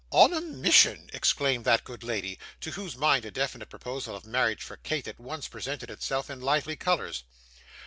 [0.09, 4.63] 'On a mission,' exclaimed that good lady, to whose mind a definite proposal of marriage
[4.63, 7.23] for Kate at once presented itself in lively colours.